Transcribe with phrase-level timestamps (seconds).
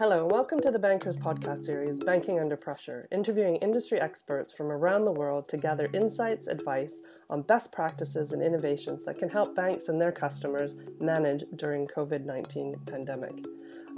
[0.00, 5.04] Hello, welcome to the Bankers podcast series, Banking Under Pressure, interviewing industry experts from around
[5.04, 9.88] the world to gather insights, advice on best practices and innovations that can help banks
[9.88, 13.44] and their customers manage during COVID-19 pandemic.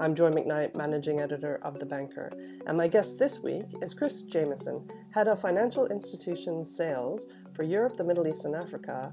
[0.00, 2.32] I'm Joy Macknight, managing editor of The Banker,
[2.66, 4.84] and my guest this week is Chris Jameson,
[5.14, 9.12] head of financial institutions sales for Europe, the Middle East, and Africa,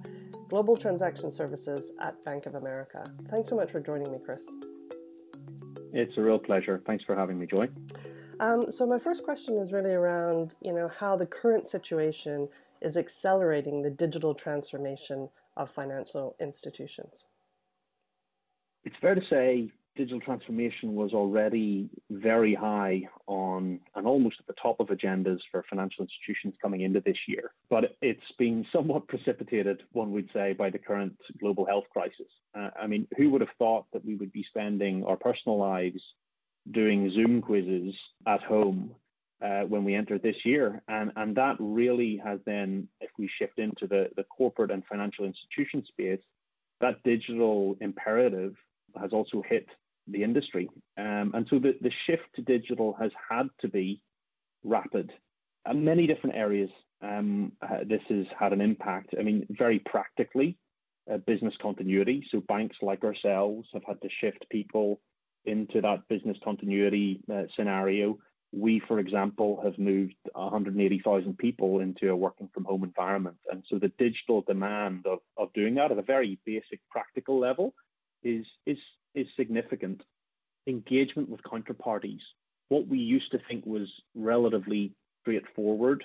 [0.49, 3.03] global transaction services at Bank of America.
[3.29, 4.49] Thanks so much for joining me, Chris.
[5.93, 6.82] It's a real pleasure.
[6.86, 7.70] Thanks for having me, Joy.
[8.39, 12.48] Um, so my first question is really around, you know, how the current situation
[12.82, 17.25] is accelerating the digital transformation of financial institutions.
[18.86, 24.61] It's fair to say digital transformation was already very high on and almost at the
[24.61, 27.51] top of agendas for financial institutions coming into this year.
[27.69, 32.31] But it's been somewhat precipitated, one would say, by the current global health crisis.
[32.58, 36.02] Uh, I mean, who would have thought that we would be spending our personal lives
[36.72, 37.94] doing Zoom quizzes
[38.25, 38.95] at home
[39.41, 40.81] uh, when we entered this year.
[40.88, 45.25] And, and that really has then, if we shift into the, the corporate and financial
[45.25, 46.22] institution space,
[46.80, 48.56] that digital imperative
[49.00, 49.67] has also hit
[50.12, 50.70] the industry.
[50.98, 54.02] Um, and so the, the shift to digital has had to be
[54.64, 55.12] rapid.
[55.70, 56.70] In many different areas,
[57.02, 59.16] um, uh, this has had an impact.
[59.18, 60.58] I mean, very practically,
[61.12, 62.26] uh, business continuity.
[62.32, 65.02] So banks like ourselves have had to shift people
[65.46, 68.18] into that business continuity uh, scenario.
[68.52, 73.38] We, for example, have moved 180,000 people into a working from home environment.
[73.52, 77.74] And so the digital demand of, of doing that at a very basic practical level
[78.24, 78.78] is, is
[79.20, 80.02] is significant.
[80.67, 82.20] Engagement with counterparties,
[82.70, 86.03] what we used to think was relatively straightforward,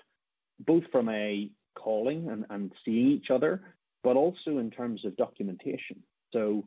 [0.66, 3.62] both from a calling and, and seeing each other,
[4.02, 6.02] but also in terms of documentation.
[6.32, 6.64] So,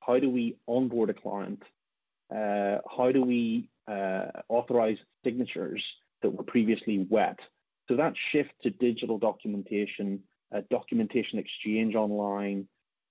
[0.00, 1.62] how do we onboard a client?
[2.34, 5.82] Uh, how do we uh, authorize signatures
[6.22, 7.38] that were previously wet?
[7.88, 10.20] So, that shift to digital documentation,
[10.54, 12.66] uh, documentation exchange online,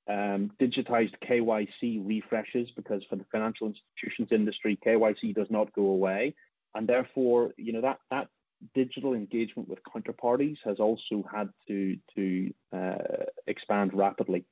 [0.10, 6.36] um, digitized KYC refreshes because for the financial institutions industry, KYC does not go away,
[6.74, 8.28] and therefore, you know that that
[8.74, 14.46] digital engagement with counterparties has also had to to uh, expand rapidly.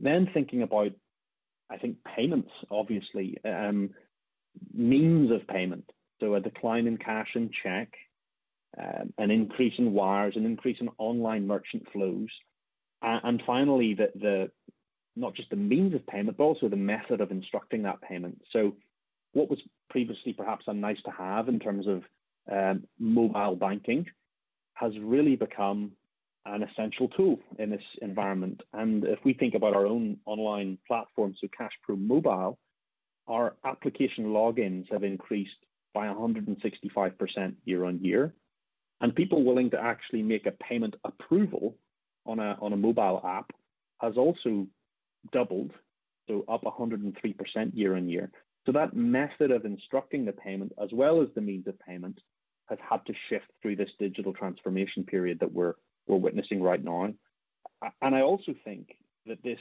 [0.00, 0.92] Then thinking about,
[1.70, 3.90] I think payments obviously um,
[4.72, 5.88] means of payment.
[6.20, 7.92] So a decline in cash and check,
[8.78, 12.28] um, an increase in wires, an increase in online merchant flows
[13.04, 14.50] and finally, the, the
[15.16, 18.40] not just the means of payment, but also the method of instructing that payment.
[18.52, 18.76] So,
[19.32, 19.58] what was
[19.90, 22.02] previously perhaps a nice to have in terms of
[22.50, 24.06] um, mobile banking
[24.74, 25.92] has really become
[26.46, 28.60] an essential tool in this environment.
[28.72, 32.58] And if we think about our own online platform, so CashPro Mobile,
[33.26, 35.52] our application logins have increased
[35.94, 38.34] by 165% year on year.
[39.00, 41.76] And people willing to actually make a payment approval
[42.26, 43.50] on a on a mobile app
[44.00, 44.66] has also
[45.32, 45.72] doubled,
[46.28, 47.14] so up 103%
[47.74, 48.30] year on year.
[48.66, 52.18] So that method of instructing the payment, as well as the means of payment,
[52.68, 55.74] has had to shift through this digital transformation period that we're
[56.06, 57.12] we're witnessing right now.
[58.02, 58.96] And I also think
[59.26, 59.58] that this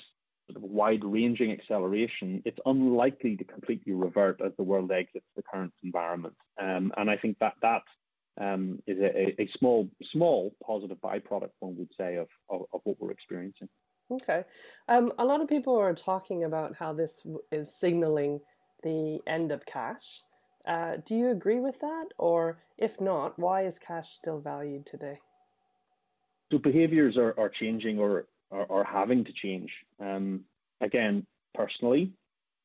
[0.47, 5.73] sort of wide-ranging acceleration, it's unlikely to completely revert as the world exits the current
[5.83, 6.35] environment.
[6.61, 7.83] Um, and I think that that
[8.39, 12.99] um, is a, a, small, small positive byproduct, one would say, of, of, of what
[12.99, 13.69] we're experiencing.
[14.11, 14.43] Okay.
[14.87, 17.21] Um, a lot of people are talking about how this
[17.51, 18.39] is signaling
[18.81, 20.21] the end of cash.
[20.67, 22.05] Uh, do you agree with that?
[22.17, 25.19] Or if not, why is cash still valued today?
[26.51, 29.71] So behaviors are, are changing or are, are having to change.
[29.99, 30.41] Um,
[30.81, 32.11] again, personally,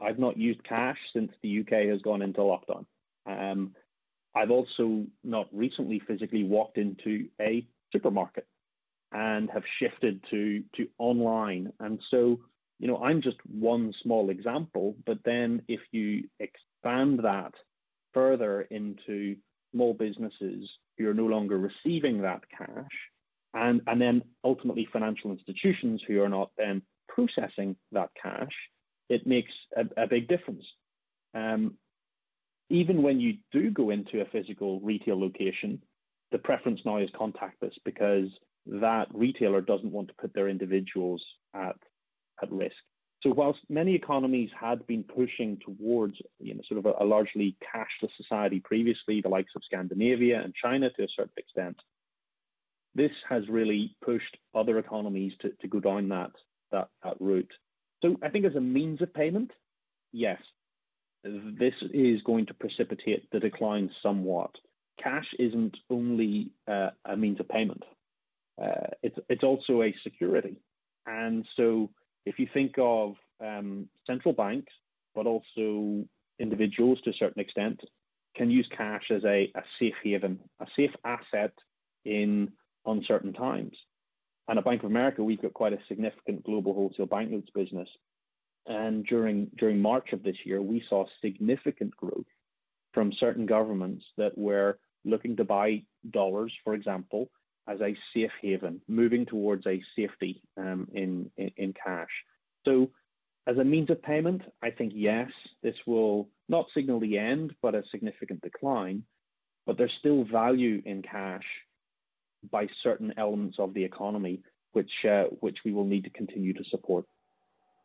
[0.00, 2.84] I've not used cash since the UK has gone into lockdown.
[3.26, 3.74] Um,
[4.34, 8.46] I've also not recently physically walked into a supermarket
[9.12, 11.72] and have shifted to to online.
[11.80, 12.40] And so,
[12.78, 17.54] you know, I'm just one small example, but then if you expand that
[18.12, 19.36] further into
[19.72, 22.86] small businesses who are no longer receiving that cash,
[23.54, 28.52] and, and then ultimately financial institutions who are not then processing that cash,
[29.08, 30.64] it makes a, a big difference.
[31.34, 31.74] Um,
[32.70, 35.82] even when you do go into a physical retail location,
[36.32, 38.28] the preference now is contactless because
[38.66, 41.24] that retailer doesn't want to put their individuals
[41.54, 41.76] at,
[42.42, 42.76] at risk.
[43.22, 47.56] So whilst many economies had been pushing towards you know, sort of a, a largely
[47.74, 51.76] cashless society previously, the likes of Scandinavia and China to a certain extent,
[52.94, 56.30] this has really pushed other economies to, to go down that,
[56.70, 57.50] that, that route.
[58.02, 59.50] So I think as a means of payment,
[60.12, 60.38] yes,
[61.24, 64.50] this is going to precipitate the decline somewhat.
[65.02, 67.82] Cash isn't only uh, a means of payment;
[68.60, 70.56] uh, it's it's also a security.
[71.06, 71.90] And so,
[72.26, 74.72] if you think of um, central banks,
[75.14, 76.04] but also
[76.38, 77.80] individuals to a certain extent,
[78.36, 81.52] can use cash as a, a safe haven, a safe asset
[82.04, 82.52] in
[82.86, 83.76] uncertain times.
[84.48, 87.88] And at Bank of America, we've got quite a significant global wholesale banknotes business.
[88.68, 92.26] And during during March of this year, we saw significant growth
[92.92, 97.30] from certain governments that were looking to buy dollars, for example,
[97.66, 102.10] as a safe haven, moving towards a safety um, in, in, in cash.
[102.64, 102.90] So,
[103.46, 105.30] as a means of payment, I think yes,
[105.62, 109.04] this will not signal the end, but a significant decline.
[109.64, 111.44] But there's still value in cash
[112.50, 114.42] by certain elements of the economy,
[114.72, 117.06] which uh, which we will need to continue to support.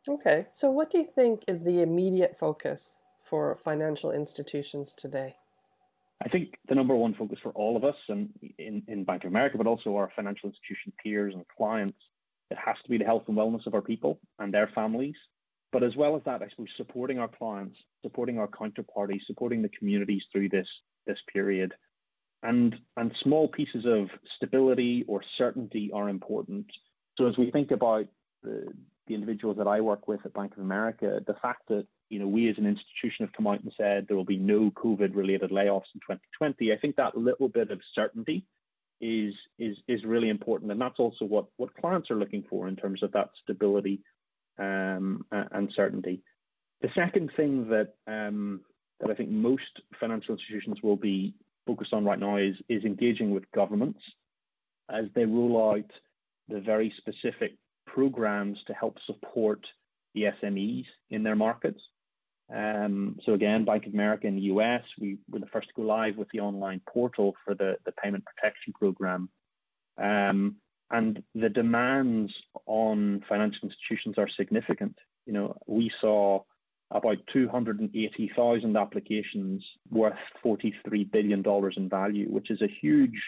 [0.08, 5.36] Okay, so what do you think is the immediate focus for financial institutions today?
[6.22, 8.28] I think the number one focus for all of us and
[8.58, 11.96] in, in Bank of America, but also our financial institution peers and clients,
[12.50, 15.16] it has to be the health and wellness of our people and their families.
[15.72, 19.70] But as well as that, I suppose supporting our clients, supporting our counterparties, supporting the
[19.70, 20.68] communities through this
[21.06, 21.72] this period.
[22.42, 26.66] And and small pieces of stability or certainty are important.
[27.16, 28.06] So as we think about
[28.42, 28.66] the,
[29.06, 32.28] the individuals that I work with at Bank of America, the fact that you know,
[32.28, 35.50] we as an institution have come out and said there will be no COVID related
[35.50, 36.72] layoffs in 2020.
[36.72, 38.44] I think that little bit of certainty
[39.00, 42.76] is is is really important, and that's also what what clients are looking for in
[42.76, 44.00] terms of that stability
[44.58, 46.22] um, and certainty.
[46.82, 48.60] The second thing that um,
[49.00, 51.34] that I think most financial institutions will be
[51.66, 54.00] focused on right now is is engaging with governments
[54.90, 55.90] as they roll out
[56.48, 57.56] the very specific
[57.94, 59.60] programs to help support
[60.14, 61.80] the SMEs in their markets.
[62.54, 65.82] Um, so again, Bank of America in the US, we were the first to go
[65.82, 69.28] live with the online portal for the, the payment protection program.
[69.96, 70.56] Um,
[70.90, 72.32] and the demands
[72.66, 74.96] on financial institutions are significant.
[75.26, 76.42] You know, we saw
[76.90, 81.42] about 280,000 applications worth $43 billion
[81.76, 83.20] in value, which is a huge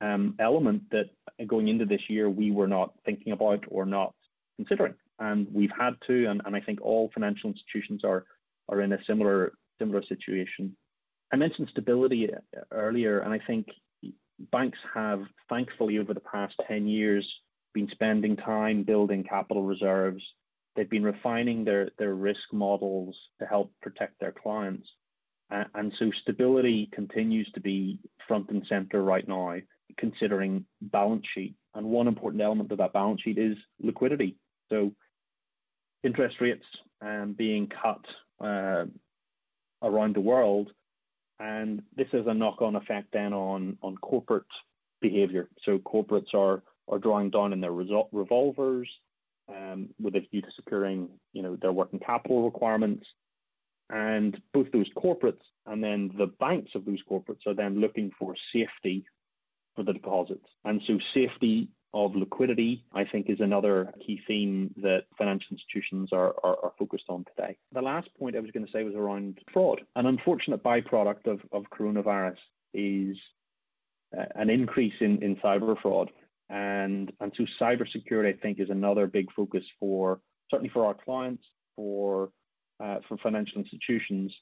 [0.00, 1.10] um, element that
[1.46, 4.14] going into this year we were not thinking about or not
[4.56, 8.24] considering and we've had to, and, and I think all financial institutions are
[8.68, 10.76] are in a similar similar situation.
[11.32, 13.66] I mentioned stability uh, earlier, and I think
[14.52, 17.26] banks have, thankfully, over the past 10 years,
[17.74, 20.22] been spending time building capital reserves.
[20.74, 24.88] They've been refining their, their risk models to help protect their clients.
[25.50, 29.56] Uh, and so stability continues to be front and center right now,
[29.96, 31.54] considering balance sheet.
[31.74, 34.36] And one important element of that balance sheet is liquidity.
[34.70, 34.92] So
[36.02, 36.64] interest rates
[37.00, 38.00] um, being cut
[38.44, 38.84] uh,
[39.82, 40.70] around the world,
[41.38, 44.44] and this has a knock-on effect then on on corporate
[45.00, 45.48] behaviour.
[45.64, 48.88] So corporates are are drawing down in their revolvers
[49.48, 53.06] um, with a view to securing you know their working capital requirements,
[53.90, 58.34] and both those corporates and then the banks of those corporates are then looking for
[58.52, 59.04] safety
[59.78, 65.04] for the deposits, and so safety of liquidity, I think, is another key theme that
[65.16, 67.56] financial institutions are, are, are, focused on today.
[67.72, 69.82] The last point I was going to say was around fraud.
[69.94, 72.36] An unfortunate byproduct of, of coronavirus
[72.74, 73.16] is
[74.18, 76.10] uh, an increase in, in cyber fraud.
[76.50, 80.18] And, and so cybersecurity, I think, is another big focus for
[80.50, 81.44] certainly for our clients,
[81.76, 82.30] for,
[82.82, 84.34] uh, for financial institutions,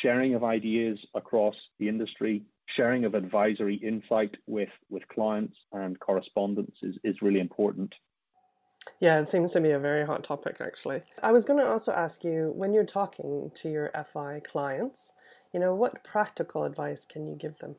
[0.00, 2.42] sharing of ideas across the industry,
[2.76, 7.94] sharing of advisory insight with, with clients and correspondence is, is really important.
[9.00, 11.02] Yeah, it seems to be a very hot topic, actually.
[11.22, 15.12] I was going to also ask you when you're talking to your FI clients,
[15.52, 17.76] you know, what practical advice can you give them?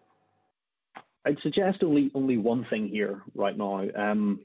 [1.25, 4.41] I'd suggest only only one thing here right now, um,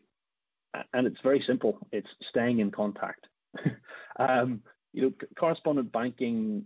[0.95, 1.79] and it's very simple.
[1.93, 3.27] It's staying in contact.
[4.19, 6.65] um, you know, correspondent banking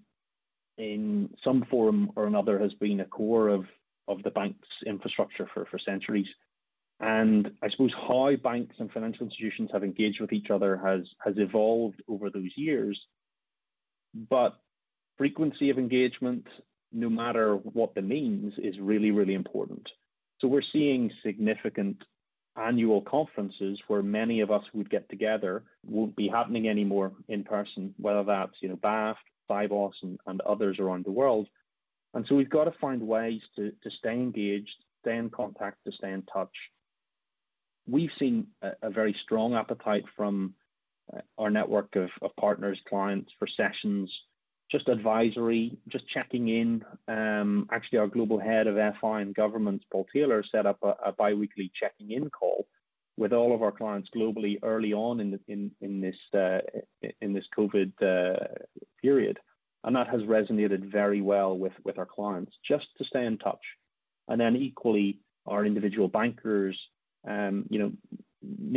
[0.79, 3.65] in some form or another has been a core of,
[4.09, 6.27] of the bank's infrastructure for, for centuries.
[7.01, 11.35] And I suppose how banks and financial institutions have engaged with each other has, has
[11.37, 12.99] evolved over those years.
[14.31, 14.55] But
[15.19, 16.47] frequency of engagement,
[16.93, 19.89] no matter what the means, is really, really important.
[20.41, 21.97] So we're seeing significant
[22.57, 27.95] annual conferences where many of us would get together won't be happening anymore in person,
[27.99, 29.17] whether that's, you know, BAFT
[29.49, 31.49] Sibos and, and others around the world.
[32.15, 35.93] And so we've got to find ways to, to stay engaged, stay in contact, to
[35.93, 36.55] stay in touch.
[37.87, 40.55] We've seen a, a very strong appetite from
[41.13, 44.11] uh, our network of, of partners, clients for sessions
[44.71, 46.85] just advisory, just checking in.
[47.07, 51.13] Um, actually, our global head of FI and governments, Paul Taylor, set up a, a
[51.13, 52.67] bi-weekly checking in call
[53.17, 56.59] with all of our clients globally early on in the, in in this uh,
[57.21, 58.45] in this COVID uh,
[59.07, 59.37] period,
[59.85, 62.53] and that has resonated very well with with our clients.
[62.73, 63.65] Just to stay in touch,
[64.29, 65.09] and then equally
[65.53, 66.77] our individual bankers,
[67.33, 67.93] um, you know,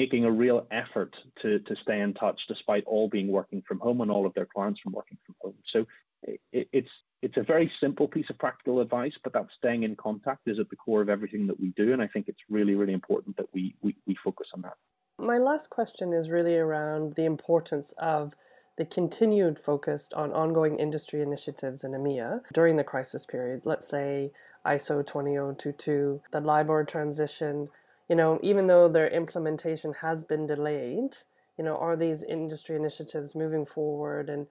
[0.02, 4.02] making a real effort to to stay in touch despite all being working from home
[4.02, 5.58] and all of their clients from working from home.
[5.74, 5.80] So
[6.24, 6.94] it, it's
[7.26, 10.70] it's a very simple piece of practical advice, but that staying in contact is at
[10.70, 13.50] the core of everything that we do, and I think it's really really important that
[13.54, 14.78] we we, we focus on that.
[15.20, 18.34] My last question is really around the importance of
[18.78, 23.62] the continued focus on ongoing industry initiatives in EMEA during the crisis period.
[23.66, 24.32] Let's say
[24.66, 27.70] ISO 20022, the LIBOR transition,
[28.08, 31.18] you know, even though their implementation has been delayed,
[31.58, 34.46] you know, are these industry initiatives moving forward and,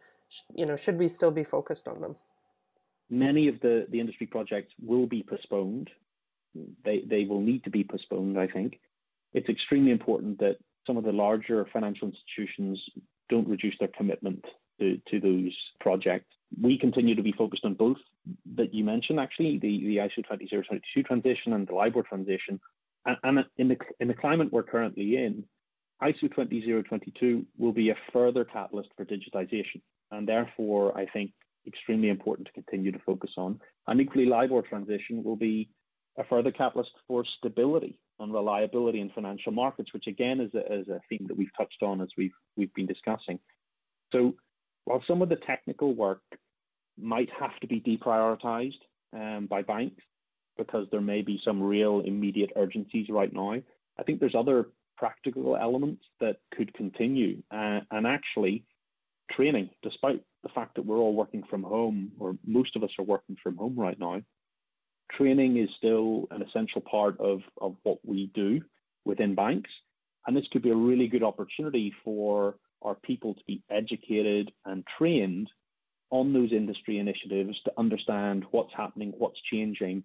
[0.52, 2.16] you know, should we still be focused on them?
[3.08, 5.88] Many of the, the industry projects will be postponed.
[6.84, 8.80] They, they will need to be postponed, I think.
[9.34, 12.82] It's extremely important that some of the larger financial institutions
[13.28, 14.44] don't reduce their commitment
[14.80, 16.26] to, to those projects
[16.60, 17.96] we continue to be focused on both
[18.54, 22.60] that you mentioned, actually, the, the ISO 20022 transition and the LIBOR transition.
[23.04, 25.44] And, and in, the, in the climate we're currently in,
[26.02, 29.80] ISO 20022 will be a further catalyst for digitization.
[30.10, 31.32] And therefore, I think
[31.66, 33.60] extremely important to continue to focus on.
[33.86, 35.68] And equally, LIBOR transition will be
[36.18, 40.88] a further catalyst for stability and reliability in financial markets, which again is a, is
[40.88, 43.38] a theme that we've touched on as we've we've been discussing.
[44.12, 44.34] So
[44.84, 46.22] while some of the technical work
[46.98, 48.80] might have to be deprioritized
[49.12, 50.02] um, by banks
[50.56, 53.54] because there may be some real immediate urgencies right now,
[53.98, 57.42] I think there's other practical elements that could continue.
[57.50, 58.64] Uh, and actually,
[59.30, 63.04] training, despite the fact that we're all working from home, or most of us are
[63.04, 64.22] working from home right now,
[65.12, 68.62] training is still an essential part of, of what we do
[69.04, 69.70] within banks.
[70.26, 74.84] And this could be a really good opportunity for our people to be educated and
[74.98, 75.48] trained
[76.10, 80.04] on those industry initiatives to understand what's happening, what's changing.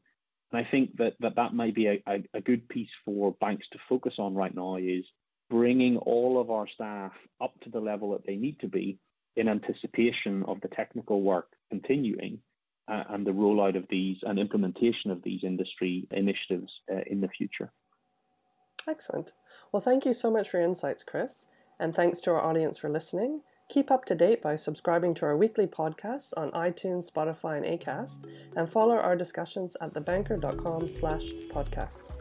[0.52, 3.66] And I think that that, that might be a, a, a good piece for banks
[3.72, 5.06] to focus on right now is
[5.50, 8.98] bringing all of our staff up to the level that they need to be
[9.36, 12.40] in anticipation of the technical work continuing
[12.88, 17.72] and the rollout of these and implementation of these industry initiatives uh, in the future.
[18.88, 19.34] Excellent.
[19.72, 21.46] Well, thank you so much for your insights, Chris.
[21.80, 23.42] And thanks to our audience for listening.
[23.70, 28.26] Keep up to date by subscribing to our weekly podcasts on iTunes, Spotify, and Acast,
[28.56, 32.21] and follow our discussions at thebanker.com slash podcast.